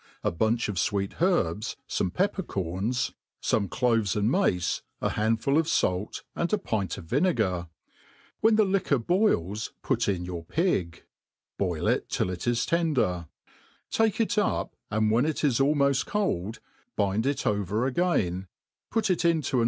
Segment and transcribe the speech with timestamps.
[0.03, 2.41] F a bunch 66 THE ART OF COOKERY a bunch of fweet herbt, Yome pepper
[2.41, 3.11] corns,
[3.43, 7.67] fooie cloves and mace, a handful of fait, and a pint of vinegar;
[8.39, 11.03] when the It quor boils put in your pig;
[11.59, 13.27] boilnt till it is tender
[13.91, 16.59] ^ take it up« and when it is almoft cold,
[16.95, 18.47] bind /it over again^
[18.89, 19.59] put it into an